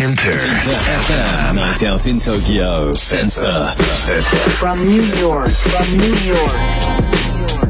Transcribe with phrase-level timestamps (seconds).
[0.00, 2.94] InterFM Night out in Tokyo.
[2.94, 3.66] Sensor.
[4.58, 7.69] From New York, from New York.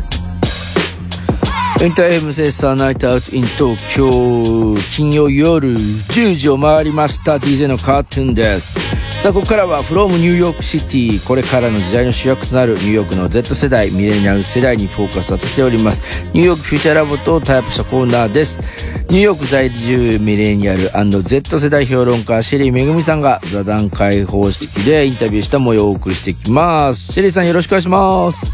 [1.82, 7.36] InterFM sensor night out in 東京金曜夜10時を回りました。
[7.36, 8.78] DJ のカートゥーンです。
[9.18, 16.22] さあここからは from ニューヨークシティこれからの時代の主役となるニューヨークの Z 世代ミレニアル世代にフォーカスさせております。
[16.34, 18.60] ニューヨークフューチャーラボとタイアップしたコーナーです。
[19.08, 20.90] ニューヨーク在住ミレニアル
[21.22, 27.14] &Z 世代評論家シェリーめぐみさんが座談会方式でインタビューした模様をお送りしていきます。
[27.14, 28.52] シェリーさんよろしくお願いします。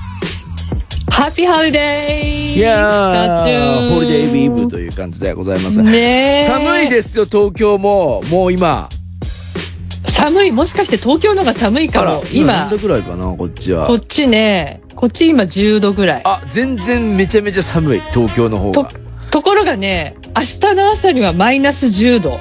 [1.17, 5.81] Happy Holiday いやー、 holiday vibe という感じでございます。
[5.83, 8.21] ねえ寒いですよ、東京も。
[8.31, 8.91] もう今。
[10.09, 10.53] 寒い。
[10.53, 12.23] もしかして東京のが寒いかも。
[12.35, 13.95] 今何度、くらいかな、こっちはこ。
[13.95, 16.23] っちね、こっち今10度ぐらい。
[16.23, 18.91] あ、全然めちゃめちゃ寒い、東京の方とが。、
[19.31, 22.39] ところがね、明日の朝にはマイナス10度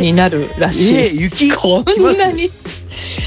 [0.00, 0.96] になるらしい。
[0.96, 1.52] えー雪？
[1.52, 2.50] こんなに。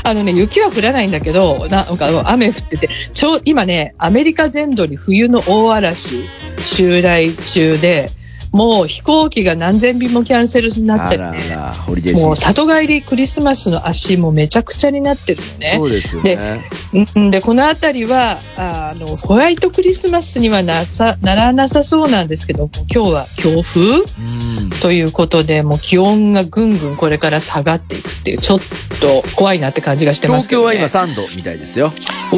[0.04, 6.24] あのね、雪は降らないんだけど、なんか雨降ってて、ちょ、今ね、アメリカ全土に冬の大嵐
[6.60, 8.10] 襲来中で、
[8.52, 11.24] もう飛行機が何千便もキャンセルになっあてね。
[11.24, 15.74] らあら、もう里帰りクリスマスの足もめちゃくちゃになってるのね。
[15.78, 16.70] そうですよね。
[17.16, 23.82] うんで、この辺りは、ああの、ホワイトクリスマスにはなさ、ならなさそうなんですけども、今日は強風？
[23.82, 24.70] うん。
[24.82, 28.60] ということで、もう気温がぐんぐんこれから下がっていくっていう、ちょっ
[29.00, 30.78] と怖いなって感じがしてますけど、ね。
[30.78, 31.92] 東京は今3度みたいですよ。
[32.32, 32.36] う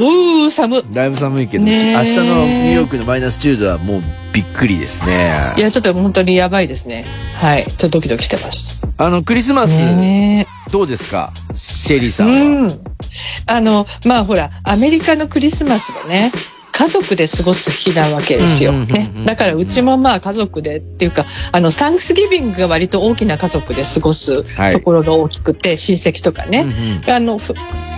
[0.48, 0.84] ー、寒っ。
[0.92, 4.02] だいぶ寒いけど、明日のニューヨークのマイナス10度はもう
[4.34, 5.54] びっくりですね。
[5.58, 7.06] いや、ちょっと本当にやばいですね。
[7.36, 7.66] はい。
[7.68, 8.88] ちょっとドキドキしてます。
[8.98, 11.34] あの、クリスマス、ねどうですか？
[11.54, 12.68] シェリーさえんは。
[12.68, 12.82] うん。
[13.48, 16.32] あの、まあほら、アメリカのクリスマスはね、
[16.82, 18.72] 家族で過ごす日なわけですよ。
[18.72, 19.12] ね。
[19.28, 26.62] だからうちもまあ家族でっていうか、あの、サンクスギビングが割と大きな家族で過ごすはいところが大きくて、親戚とかね。
[26.62, 27.54] うんうんあの、ふ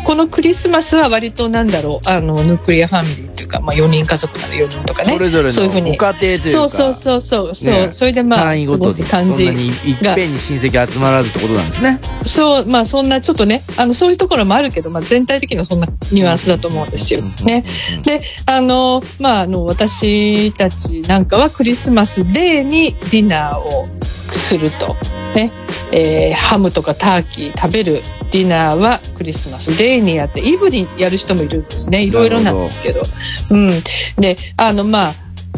[0.06, 5.14] このクリスマスは割となんだろう、あの、ヌクリアファミリーっていうか、まあ4人家族なら4人とかね。
[5.14, 6.48] それぞれのそういうふうにご家庭というか。
[6.48, 12.02] そうそうそうそう、そう、ねそれでまあ、過ごす感じそんなにいっぺんに親戚集まらずってことなんですね。
[12.26, 17.22] そう、まあそんなちょっとね、あの、そういうところもあるけど、まあ全体的にはそんなニュアンスだと思うんですよ。
[17.22, 17.64] ね。
[18.04, 18.73] で、あの、
[19.20, 23.88] まああの、私たちなんかはクリスマスデーにディナーを
[24.32, 24.96] すると。
[25.36, 25.52] ね。
[25.92, 28.02] えーハムとかターキー食べる
[28.32, 32.04] ディナーはクリスマスデーにやって、イブにやる人もいるんですね。
[32.04, 33.04] いろいろなんですけど。
[33.50, 33.72] うん。
[34.18, 35.14] で、あの、まあ、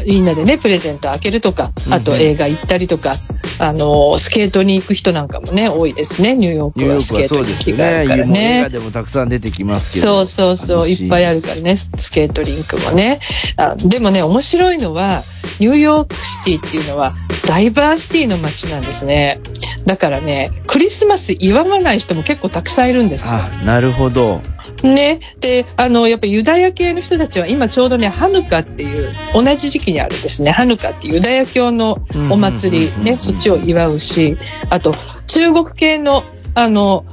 [0.05, 3.15] みんなでね、プレゼント開けるとか、あと映画行ったりとか、
[3.59, 7.45] あの、スケートに行く人なんかもね、多いですね、ニューヨークはスケートに。
[7.45, 8.69] 行きがあるからもう映画ね。
[8.69, 10.25] でもたくさん出てきますけど。
[10.25, 13.19] そうそうそう、いっぱいあるからね、スケートリンクもね。
[13.55, 15.23] あでもね、面白いのは、
[15.59, 17.15] ニューヨークシティっていうのは、
[17.47, 19.39] ダイバーシティの街なんですね。
[19.85, 23.35] だからね、クリスマス祝わない人も結構たくさんいるんですよ。
[23.35, 24.41] あ、なるほど。
[24.85, 25.19] ね。
[25.39, 30.51] で、あの、やっぱユダヤ系の人たちは今ちょうどね、ハヌカっていう、同じ時期にあるんですね。
[30.51, 31.99] ハヌカっていうユダヤ教の
[32.31, 34.37] お祭りね、そっちを祝うし、
[34.69, 34.95] あと、
[35.27, 36.23] 中国系の、
[36.53, 37.05] あの、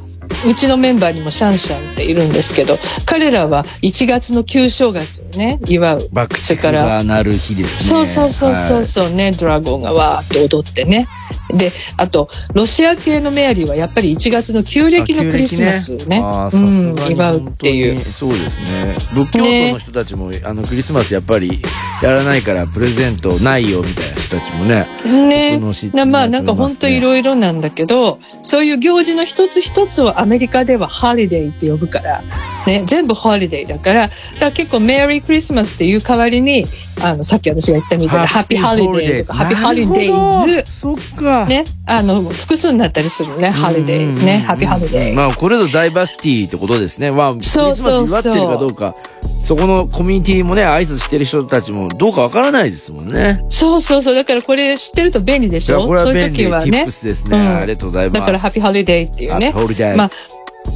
[0.46, 6.08] うちのメンバーにもシャンシャンっているんですけど、彼らは1月の旧正月をね、祝う。
[6.12, 7.88] 爆竹が鳴る日ですね。
[7.88, 11.08] そうそうそうそうそうね、ドラゴンがわーって踊ってね。
[11.52, 18.94] で、あと、ロシア系のメアリーはやっぱり1月の旧暦のクリスマスをね、あーうん祝うっていうそうですね。
[19.14, 21.62] 仏教徒の人たちも、あの、クリスマスやっぱり
[22.02, 24.88] やらないからプレゼントないよみたいな人たちもね。
[25.04, 32.22] ね僕の知ってなまあなんか本当いろいろなんだけど、そういう行事の一つ一つをアメリカでは holiday って呼ぶから、
[32.66, 36.66] ね、全部 holiday だから、だから結構メリークリスマスっていう代わりに、
[37.02, 41.46] あの、さっき私が言ったみたいな Happy Holiday とか Happy Holidays、そっか。
[41.46, 45.14] ね、あの、複数になったりするね、 holiday ですね、 Happy Holiday。
[45.14, 47.10] まあ、これぞダイバーシティってことですね。
[47.10, 48.94] まあ、クリスマス祝ってるかどうか、
[49.44, 53.44] そこのコミュニティもね、挨拶してる人たちもどうかわからないですもんね。
[53.48, 55.86] そうそうそう、だからこれ知ってると便利でしょ？
[55.86, 56.84] これはそういう便利時はねね。
[56.84, 56.86] う。
[58.12, 59.50] だから Happy Holiday っていうね。
[59.50, 60.08] Happy Holiday まあ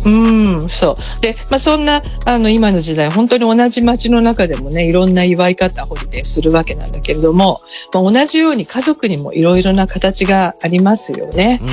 [0.05, 0.09] う
[0.59, 1.21] ん、そう。
[1.21, 7.59] で、まあ、そんな、あの、今の時代、本当に同じ街の中でもね、いろんな祝い方、ホリデーするわけなんだけれども、
[7.93, 11.61] まあ、同じように家族にもいろいろな形がありますよね。
[11.63, 11.69] うん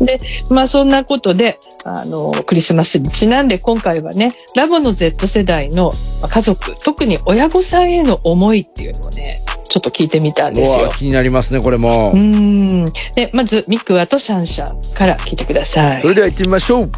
[0.00, 0.06] うん。
[0.06, 0.18] で、
[0.50, 5.90] まあそんなことで、あの、クリスマスにちなんで今回はね、ラボの Z 世代の
[6.20, 9.38] まあ家族、特に親御さんへの思いっていうのをね、
[9.76, 10.90] ちょっと聞いてみたんですよ。
[10.96, 12.16] 気になりますね、これもう。
[12.16, 12.86] ん。
[13.14, 15.98] で、まず、ミクワとシャンシャンから聞いてください。
[15.98, 16.90] それでは行ってみましょう。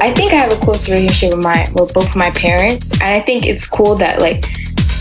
[0.00, 3.22] I think I have a close relationship with my with both my parents, and I
[3.22, 4.44] think it's cool that like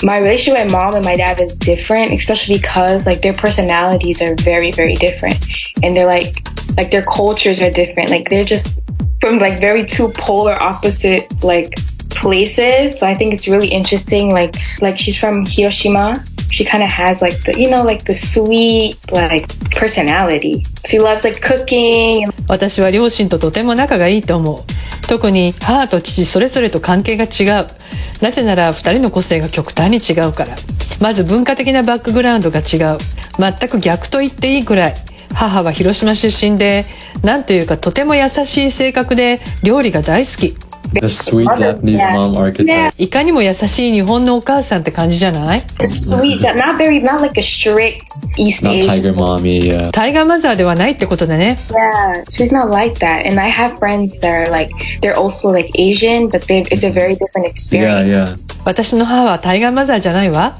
[0.04, 4.36] my relationship with mom and my dad is different, especially because like their personalities are
[4.36, 5.44] very, very different.
[5.82, 6.36] And they're like,
[6.78, 8.12] like their cultures are different.
[8.12, 8.84] Like they're just
[9.20, 11.74] from like very two polar opposite like
[12.21, 13.00] places.
[13.00, 14.31] So I think it's really interesting.
[14.31, 16.19] Like, like she's from Hiroshima.
[16.51, 20.63] She kind of has like the, you know, like the sweet like personality.
[20.86, 22.27] She loves like cooking.
[22.48, 24.63] 私は両親ととても仲がいいと思う。
[25.07, 27.68] 特に母と父それぞれと関係が違う。
[28.22, 30.56] なぜなら二人の個性が極端に違うから。
[31.01, 32.98] まず文化的なバックグラウンドが違う。
[33.38, 34.95] 全く逆と言っていいくらい。
[35.33, 36.86] 母は広島出身で、
[37.24, 40.69] なんというかとても優しい性格で料理が大好き。
[40.94, 42.94] The sweet Japanese mom archetype.
[42.97, 48.01] いかにも優しい日本のお母さんって感じじゃない Sweet, not very, not like a strict
[48.38, 48.88] East Not Asian.
[48.88, 49.91] tiger mommy, yeah.
[49.91, 51.57] タイガーマザーではないってことだね。
[51.69, 53.27] Yeah, she's not like that.
[53.27, 56.91] And I have friends that are like, they're also like Asian, but they it's a
[56.91, 58.07] very different Yeah, experience.
[58.07, 58.38] yeah.
[58.65, 60.53] 私の母はタイガーマザーじゃないわ。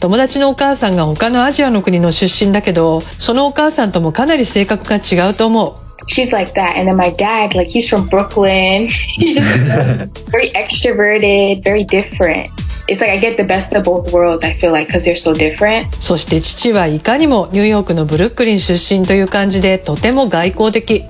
[0.00, 5.85] 友達のお母さんが他のアジアの国の出身だけど、そのお母さんともかなり性格が違うと思う。
[6.06, 6.76] She's like that.
[6.76, 8.88] And then my dad, like he's from Brooklyn.
[8.88, 12.50] He's just very extroverted, very different.
[12.88, 15.34] It's like I get the best of both worlds, I feel like, because they're so
[15.34, 15.88] different.
[16.00, 21.04] そして父はいかにもニューヨークのブルックリン出身という感じでとても外交的。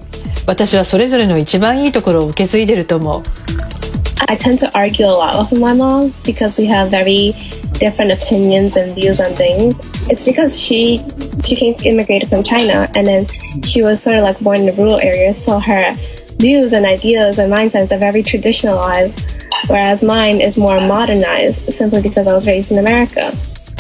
[0.47, 3.23] 私はそれぞれの一番いいところを受け継いでると思う。
[4.28, 7.34] I tend to argue a lot with my mom because we have very
[7.74, 9.80] different opinions and views on things.
[10.10, 11.04] It's because she
[11.44, 13.28] she came immigrated from China and then
[13.64, 15.94] she was sort of like born in the rural areas, so her
[16.38, 19.20] views and ideas and mindsets are very traditionalized,
[19.68, 23.32] whereas mine is more modernized simply because I was raised in America.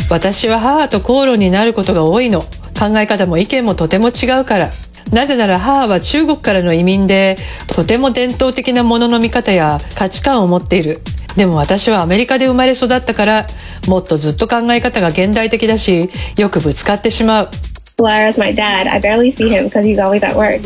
[0.10, 2.42] 私は母と口論になることが多いの
[2.78, 4.72] 考え方も意見もとても違うから
[5.13, 7.37] なぜなら母は中国からの移民で
[7.69, 10.99] とても伝統的なものの見方や価値観を持っている
[11.37, 13.47] でも私はアメリカで生まれ育ったから
[13.87, 17.51] もっとずっと考え方が現代的だしよくぶつかってしまう
[17.99, 20.61] Whereas my dad, I barely see him because he's always at work.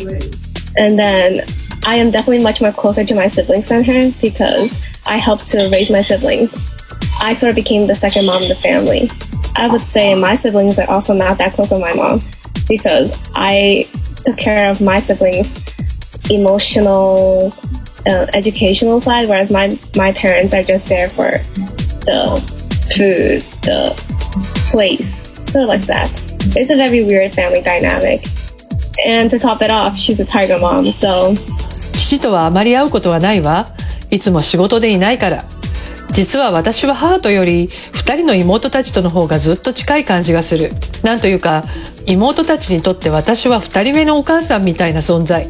[0.77, 1.47] And then
[1.87, 4.77] I am definitely much more closer to my siblings than her because
[5.07, 6.53] I helped to raise my siblings.
[7.23, 9.11] I sort of became the second mom of the family.
[9.55, 12.21] I would say my siblings are also not that close with my mom
[12.69, 13.89] because I
[14.30, 15.56] took care of my siblings'
[16.30, 17.54] emotional,
[18.08, 21.32] uh, educational side, whereas my my parents are just there for
[22.06, 22.42] the
[22.96, 23.94] food, the
[24.72, 26.12] place, sort of like that.
[26.56, 28.26] It's a very weird family dynamic.
[29.06, 31.36] And to top it off, she's a tiger mom, so
[31.94, 33.68] 父とはあまり会うことはないわ
[34.12, 35.46] いつも仕事でいないから
[36.13, 40.71] 実は私は母とより2人の妹たちとの方がずっと近い感じがする。
[41.03, 41.63] なんというか
[42.07, 45.47] 妹たちにとって私は2人目のお母さんみたいな存在。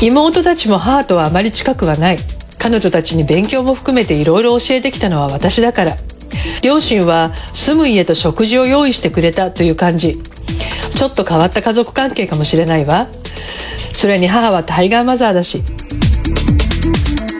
[0.00, 2.18] 妹たちも母とはあまり近くはない。
[2.58, 5.96] 彼女たちに勉強も含めていろいろ教えてきたのは私だから。
[6.62, 10.16] 両親は住む家と食事を用意してくれたという感じ。
[10.94, 13.08] ちょっと変わった家族関係かもしれないわ。
[13.92, 15.62] それに母はタイガーマザーだし。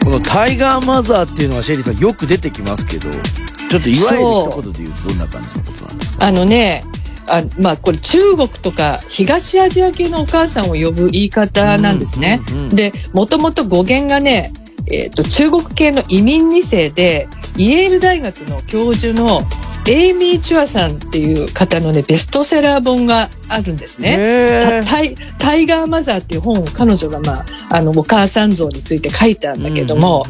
[0.03, 6.25] このタイガーマザーっていうのはシェリーさんよく出てきますけど、ちょっといわゆる一言で言うとどんな感じのことなんですか？
[6.25, 6.83] あのね
[7.27, 12.41] あまあこれ中国とか東アジア系のお母さんを呼ぶ言い方なんですね。
[12.49, 14.51] うんうんうんでもともと語源がね、
[14.91, 19.41] えー、と中国系の移民2世でイェール大学の教授の
[19.87, 24.83] エイミー・チュアさんっていう方のねベストセラー本があるんですね。
[24.87, 30.25] タイタイガーマザーっていう本を彼女が、まあ、あのお母さん像について書いたんだけども、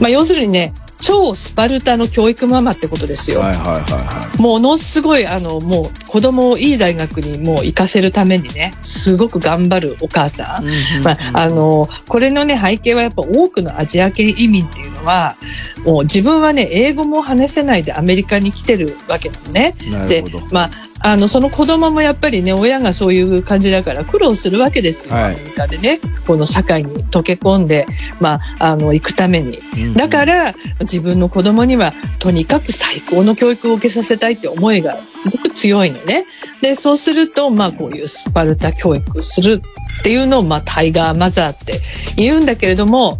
[0.00, 3.40] まあ、要するにね超スパルタの教育ママってことですよ。
[3.40, 10.64] はいはいはいはものすごいあのもう子供をいい大学にもう行かせるためにねすごく頑張るお母さん。
[10.66, 10.70] い。
[11.04, 15.36] まあ、あのこれの、ね、背景はやっぱ多くのアジア系移民っていうのは
[15.84, 19.74] もう自分は、ね、英語も話せないでアメリカに来てるわけなのね。
[19.78, 20.46] でなるほど。
[20.50, 27.86] まあ、あのその子供もやっぱりね親がそういう感じだから苦労するわけですよ、はいアメリカでねこの社会に溶け込んで、
[28.20, 29.58] まあ、あの行くために。
[29.76, 36.26] うんだから自分の子供にはとにかく最高の教育を受けさせたいって思いがすごく強いのね。
[36.60, 39.62] で、そうすると、まあこういうスパルタ教育する
[40.00, 41.80] っていうのを、まあタイガーマザーって
[42.16, 43.18] 言うんだけれども、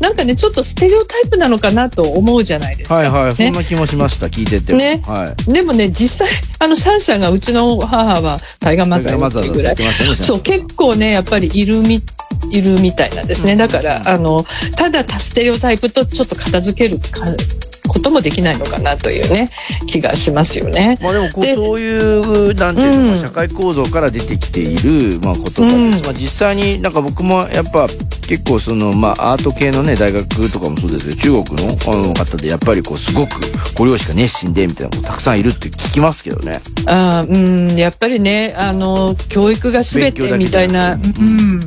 [0.00, 2.96] なんかね、ちょっとステレオタイプなのかなと思うじゃないですか。
[2.96, 4.78] はいはい、そねんな気もしました、聞いてても。
[4.78, 5.52] ねはい。
[5.52, 9.76] でもね、実際、あの、シャンシャンがうちの母はタイガーマザーってぐらい。
[10.16, 12.02] そう、結構ね、やっぱりいるみ、
[12.50, 13.56] いるみたいなんですね。
[13.56, 14.44] だから、あの、
[14.76, 17.20] ただステレオタイプとちょっと片付けるか
[17.96, 19.48] こともできないのかなというね
[19.86, 20.98] 気がしますよね。
[21.00, 27.88] まあでもこうでそういうなんていうのか、うん社会構造から出てきている、まあ、言葉です、うんまあ、実際になんか僕もやっぱ
[28.28, 33.40] 結構その、まあ、アート系のね大学とかもそうですけど中国のあの方でやっぱりこうすごく
[33.76, 36.58] ご両親が熱心でみたいなことたくさんいるって聞きますけどね。
[36.86, 41.60] あーうんやっぱりねあの教育が全てみたいな、うん、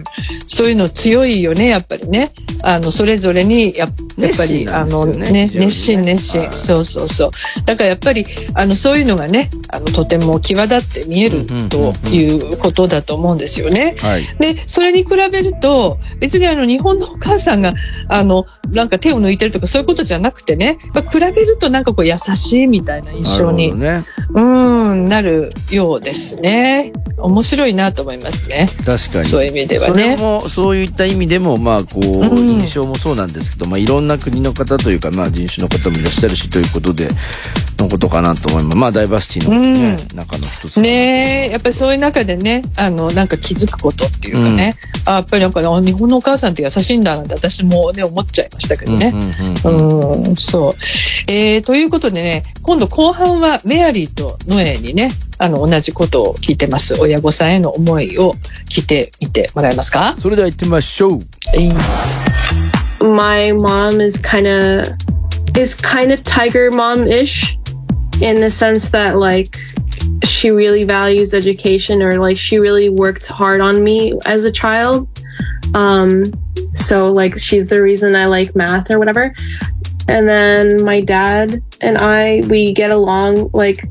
[0.48, 2.32] そういうの強いよねやっぱりね。
[2.62, 3.90] あのそれぞれにややっ
[4.38, 7.32] ぱり、なんですよあのね熱心熱心、はいそうそうそう
[7.66, 13.96] だからやっぱりあのそういうのがねあのとても際立って見えるということだと思うんですよね。
[14.00, 17.74] はいで、それに比べると、別にあの日本のお母さんが、
[18.08, 26.94] あの、なんか手を抜いてるとかそういうことじゃなくてね、やっぱ比べるとなんかこう優しいみたいな印象に、なるうーん、なるようですね。
[27.18, 28.70] 面白いなと思いますね。
[28.86, 30.18] 確かにそういう意味ではそれね。
[30.18, 37.08] もそういった意味でもまあこう、うん印象もそうなんですけど、まあ、いろんな国の方というか、まあ、人種の方もいらっしゃるしということで
[37.78, 38.78] のことかなと思います。
[38.78, 40.18] まあダイバーシティの、ねうん。
[40.18, 44.76] 中の一つねえ、やっぱりそういう中でね、あの、なんか気づくことっていうかね、
[45.06, 49.12] あやっぱりなんか、あ日本のお母さんって優しいんだなんて私もね、思っちゃいましたけどね。
[49.14, 50.24] うんうんうんうん。
[50.26, 50.74] うん、そう。
[51.28, 56.96] えー、ということでね、今度後半はメアリーとノエにね、あの、同じことを聞いてます。
[56.96, 58.34] 親御さんへの思いを
[58.70, 60.16] 聞いてみてもらえますか？
[60.18, 61.20] それでは行ってみましょう。
[61.58, 61.74] いい。
[63.02, 65.19] My mom is kind of
[65.58, 67.58] is kind of tiger mom-ish
[68.22, 69.56] in the sense that like
[70.24, 75.08] she really values education or like she really worked hard on me as a child.
[75.74, 76.26] Um
[76.76, 79.34] so like she's the reason i like math or whatever.
[80.08, 83.86] And then my dad and i we get along like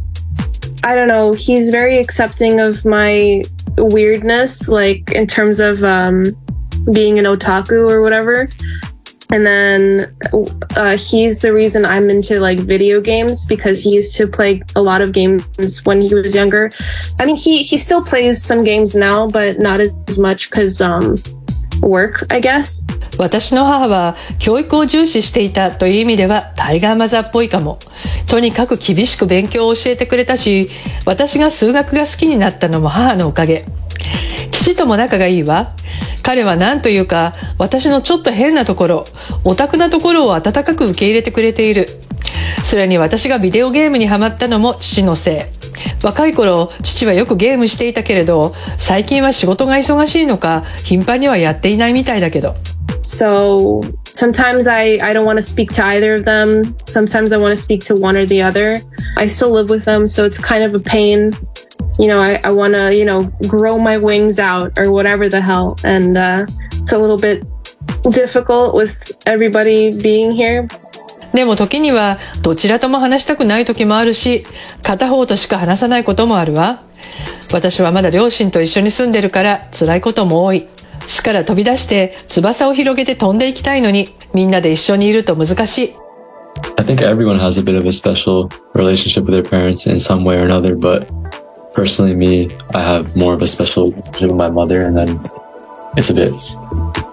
[0.85, 3.43] i don't know he's very accepting of my
[3.77, 6.25] weirdness like in terms of um
[6.93, 8.49] being an otaku or whatever
[9.31, 10.17] and then
[10.77, 14.81] uh, he's the reason I'm into like video games because he used to play a
[14.81, 15.45] lot of games
[15.85, 16.71] when he was younger.
[17.19, 21.17] I mean, he he still plays some games now, but not as much because um,
[21.83, 22.85] work, I guess.
[23.19, 27.79] 私の母は教育を重視していたという意味ではタイガーマザーっぽいかも。
[28.27, 30.71] とにかく厳しく勉強を教えてくれたし、
[31.05, 33.65] 私が数学が好きになったのも母のおかげ。
[34.53, 35.73] 父とも仲がいいわ。
[36.29, 39.05] 彼は何というか、私のちょっと変なところ、
[39.45, 41.89] オタクなところを温かく受け入れてくれている。
[42.63, 46.05] それに私がビデオゲームにハマったのも父のせい。
[46.05, 52.57] 若い頃、父はよくゲームしていたけれど、最近は仕事が忙しいのか、頻繁にはやっていないみたいだけど。
[53.01, 56.77] So sometimes I, I don't want to speak to either of them.
[56.85, 58.83] Sometimes I want to speak to one or the other.
[59.17, 61.33] I still live with them, so it's kind of a pain.
[61.99, 65.41] You know, I, I want to, you know, grow my wings out or whatever the
[65.41, 65.77] hell.
[65.85, 67.45] And uh, it's a little bit
[68.11, 70.69] difficult with everybody being here.
[71.35, 74.47] でも時にはどちらとも話したくない時もあるし、
[74.83, 76.83] 片方としか話さないこともあるわ。
[77.53, 80.69] 私はまだ両親と一緒に住んでるから辛いことも多い。
[81.07, 85.97] 巣から飛び出して翼を広げて飛んでいきたいのに、みんなで一緒にいると難しい。
[86.77, 90.37] I think everyone has a bit of a special relationship with their parents in some way
[90.37, 91.07] or another, but
[91.79, 95.31] personally, me, I have more of a special relationship with my mother, and then
[95.97, 96.35] it's a bit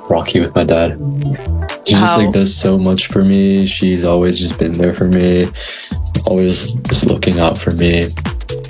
[0.10, 0.98] rocky with my dad.
[1.86, 2.18] She just How?
[2.18, 3.68] like does so much for me.
[3.68, 5.46] She's always just been there for me,
[6.26, 8.10] always just looking out for me.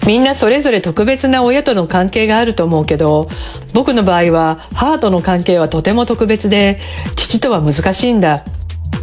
[0.06, 3.30] みんなそれぞれ特別な親との関係があると思うけど、
[3.74, 6.78] 僕の場合は母との関係はとても特別で、
[7.16, 8.44] 父とは難しいんだ。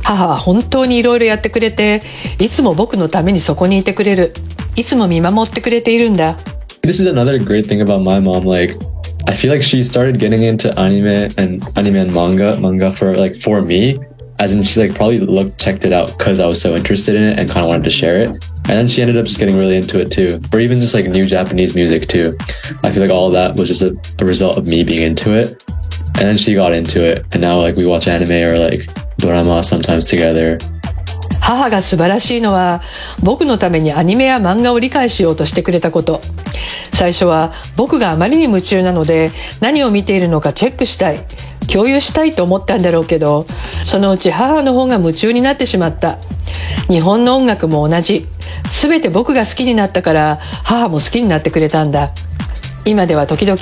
[0.02, 2.02] 母は本当にいろいろやってくれて、
[2.38, 4.34] いつも僕のためにそこにいてくれる。
[4.76, 6.36] いつも見守ってくれているんだ。
[6.82, 8.44] This is another great thing about my mom.
[8.44, 8.74] Like,
[9.28, 13.36] I feel like she started getting into anime and anime and manga, manga for like
[13.36, 13.98] for me.
[14.40, 17.22] As in, she like probably looked checked it out because I was so interested in
[17.22, 18.30] it and kind of wanted to share it.
[18.64, 21.06] And then she ended up just getting really into it too, or even just like
[21.06, 22.32] new Japanese music too.
[22.82, 25.62] I feel like all that was just a, a result of me being into it.
[26.14, 29.62] And then she got into it, and now like we watch anime or like drama
[29.62, 30.58] sometimes together.
[31.42, 32.82] 母が素晴らしいのは
[33.20, 36.20] 僕のためにアニメや漫画を理解しようとしてくれたこと。
[36.92, 41.26] 最初は僕があまりに夢中なので何を見ているのかチェックしたい。
[41.70, 43.46] 共有したいと思ったんだろうけど
[43.84, 46.18] そのうち母の方が夢中になってしまった。
[46.88, 48.28] 日本の音楽も同じ。
[48.70, 52.12] 全て僕が好きになったから母も好きになってくれたんだ。
[52.84, 53.58] 今では時々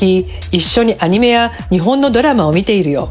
[0.52, 3.08] 一緒にアニメや日本のドラマを見ているよ。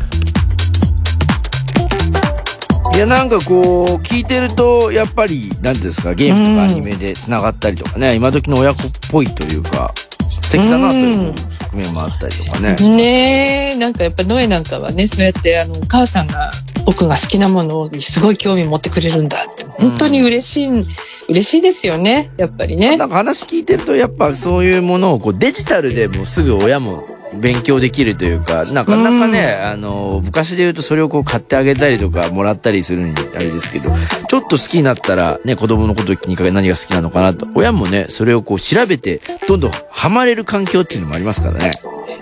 [2.99, 9.93] いやなんかこう聞いてるとやっぱり何ていうんですかゲームとかアニメでつながったりとかね、今時の親子っぽいというか
[10.41, 16.51] 素敵だなという側面もあったりとかね、ねえなんかやっぱノエなんかはねそうやってあのお母さんが
[16.85, 20.85] 僕が好きなものにすごい興味持ってくれるんだって本当に嬉しい、
[21.29, 22.97] 嬉しいですよね、やっぱりね。
[22.97, 33.91] なんか話聞いてると、やっぱそういうものをこうデジタルでもうすぐ親も勉強できるというか、なかなかね、あの、昔で言うとそれをこう買ってあげたりとかもらったりするにあれですけど、
[34.27, 41.71] ちょっと好きになったらね、子供のことを気にかけ何が好きなのかなと、親もね、それをこう調べて、どんどんハマれる環境っていうのもありますからね。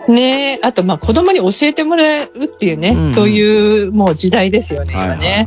[0.08, 5.46] ねえ、あと、まあ、子供に教えてもらうっていうね、うんそういうもう時代ですよね、今ね。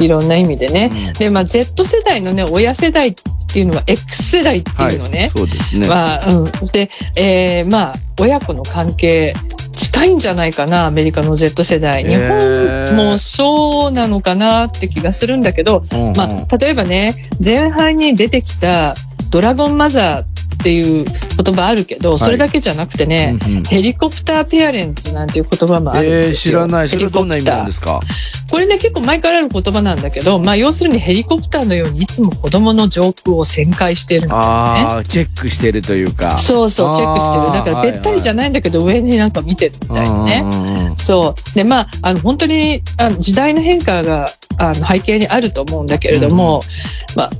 [0.00, 0.90] いろんな意味でね。
[1.08, 3.22] うんで、まあ、Z 世代のね、親世代って
[3.58, 5.28] いうのは X 世代っていうのね。
[5.28, 5.88] そうですね。
[5.88, 6.44] まあ、うん。
[6.72, 9.34] で、えーまあ、親子の関係、
[9.72, 12.04] 近いんじゃないかな、アメリカの Z 世代。
[12.04, 17.14] 日本もそうなのかなって気がするんだけど、うんうんまあ、例えばね、
[17.44, 18.94] 前半に出てきた
[19.30, 20.26] ドラゴンマザーっ
[20.62, 26.54] ていう言葉あるけど、それだけじゃなくてね、うんうんヘリコプターペアレンツなんていう言葉もあるんえー、ですよ。
[26.54, 26.88] 知らない。
[26.88, 28.00] それはどんな意味なんですか？
[28.00, 28.06] か
[28.50, 34.48] これね、結構前からある言葉なんだけど、まあ、要するにヘリコプターのようにいつも子供の上空を旋回しているんだよね。
[34.48, 36.36] ああ、チェックしてるというか。
[36.38, 37.52] そうそう、チェックしてる。
[37.52, 40.42] だから、べったりじゃないんだけど、上になんか見てるみたいなね。
[40.42, 40.94] ね。
[40.96, 41.54] そう。
[41.54, 46.62] で、まあ、あの、本当に、あの時代の変化が、あの、背景にあると思うんだけれども、
[47.14, 47.30] まあ、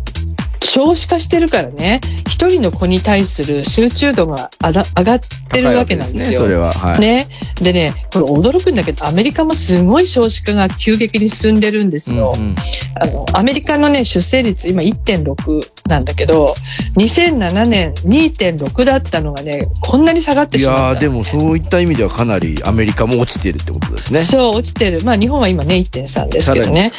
[0.73, 6.43] 少子化してるからね、一人の子に対する集中度が上がってるわけなんですよ。
[6.43, 6.71] ね、それは。
[6.71, 7.01] はい。
[7.01, 7.27] ね。
[7.61, 12.35] でね、これ驚くんだけど、アメリカもすごい少子化が急激に進んでるんですよ。
[12.37, 12.57] うんうん
[13.01, 16.55] あの、アメリカのね、出生率今1.6なんだけど、
[16.97, 20.83] 2007年2.6だったのがね、こんなに下がっていしまった。
[20.85, 24.21] やー、でもそういった意味ではかなりアメリカも落ちてるってことですね。
[24.21, 25.03] そう、落ちてる。
[25.05, 26.93] まあ日本は今ね、1.3ですけどね。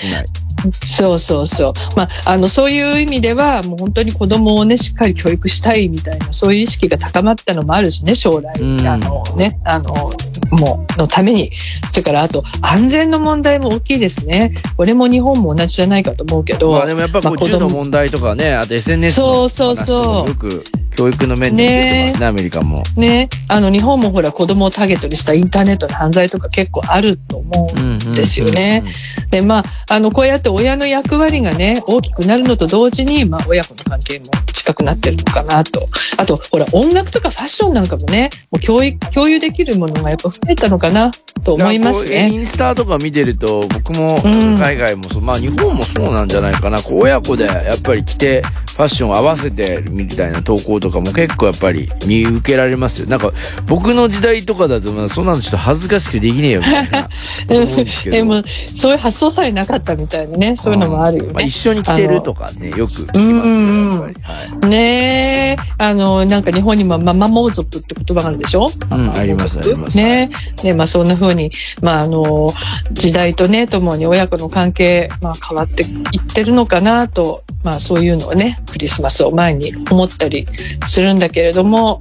[0.86, 1.74] そうそうそう。
[1.96, 10.12] まあ、あの、そういう意味では、もう本当に子供をね、しっかり教育したいみたいな、そういう意識が高まったのもあるしね、将来、うんあのね、あの、
[10.52, 11.52] もう、のために。
[11.90, 14.54] それから、あと、安全の問題も大きいですね。
[14.78, 16.72] これも日本も同じじゃないかと思うけど。
[16.72, 20.64] まあでもやっぱこうまあ子供銃の問題とかね、あと SNS のそうそうそう話とかもよく
[20.96, 22.84] 教育の面で出てますね、アメリカも。
[22.96, 28.84] ね、あの、日本もほら、子供をターゲットにしたインターネットの犯罪とか結構あると思うんですよね。
[29.32, 35.88] で、まあ、あの、こうやって親の役割がね、大きくなるのと同時に、まあ、親子の関係も近くなってるのかなと。
[36.18, 41.12] あと、ほら、音楽とかファッションなんかもね、もう共有共有できるものがやっぱ増えたのかな
[41.44, 42.38] と思いますなんかこうイね。
[42.38, 46.82] ンスタとか見てると、僕もうん海外もそう、まあ日本もそうなんじゃないかな。
[46.82, 53.08] こう親子でやっぱり着て、ファッションを合わせてみたいな投稿とかも結構やっぱり見受けられますよ。
[53.08, 53.32] なんか
[53.68, 57.10] 僕の時代とかだと、まあそんなのちょっと恥ずかしくてできねえよみたいな。
[57.48, 58.44] で も、
[58.76, 61.30] そういう発想さえなかったみたいなね、そういうのもあるよね。
[61.34, 64.16] まあ一緒に着てるとかね、よく聞きますよ、うんやっぱり。
[64.62, 64.70] はい。
[64.70, 68.70] ねえ、あの、なんか日本にもママモー族って言葉があるでしょ？
[68.92, 70.30] うんありますありますね
[70.64, 72.54] ねまあそんな風に、まああの、
[72.92, 80.48] 時代とね、ともに親子の関係、まあ変わっていってるのかなと、まあそういうのをね、クリスマスを前に思ったり
[80.88, 82.00] するんだけれども、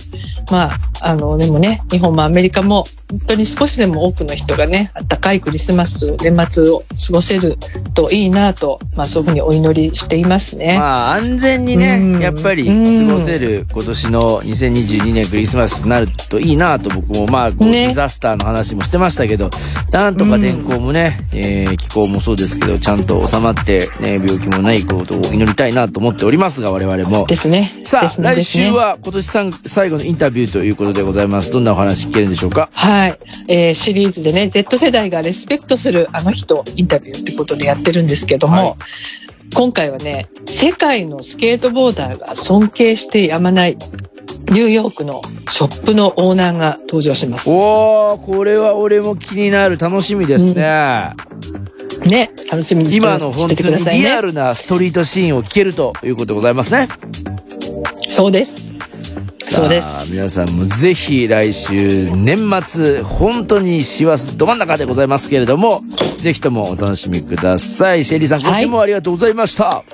[0.50, 7.56] まあ、あの、でもね、日本もアメリカも、本当に少しでも多くの人がね、暖かいクリスマス、年末を過ごせる
[7.94, 10.78] といいなと、まあそういうふうにお祈りしていますね。
[10.78, 19.50] まあ安全にね、うんやっぱり過ごせる今年の2022年クリスマスになるといいなと僕もまあこうねディザスターの話もしてましたけど、
[19.90, 27.26] なんとか天候もね、えー気候もそうですけど、ちゃんと収まって、ね、病気もないことを祈りたいなと思っておりますが、我々も。
[27.26, 27.70] ですね。
[27.84, 28.70] さあ、ね来週。
[28.70, 31.50] は今年最後のインタビューということでございます。
[31.50, 32.68] どんなお話聞けるんでしょうか？
[32.72, 33.18] はい。
[33.48, 38.74] えーシリーズでね、Z 世代がレスペクトするあの人インタビューってことでやってるんですけども、はい
[39.52, 43.76] 今回はね、世界のスケートボーダーが尊敬してやまない
[44.52, 47.50] ニューヨークのショップのオーナーが登場します。
[47.50, 49.76] おー、これは俺も気になる。
[49.76, 51.14] 楽しみですね。
[52.06, 54.02] ね、楽しみにして今の本当にくださいね。
[54.02, 56.86] リアルなストリートシーンを聞けるということでございますね。
[58.06, 58.69] そうです。
[59.42, 59.88] そうです。
[59.88, 65.82] さあ皆さんもぜひ来週年末本当に師走ど真ん中でございますけれども
[66.18, 69.84] ぜひともお楽しみくださいシェリーさん今週もありがとうございました、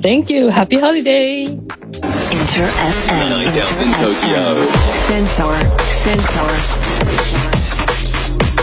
[0.00, 0.48] Thank you.
[0.48, 1.44] Happy holiday.
[1.44, 3.46] Enter FM.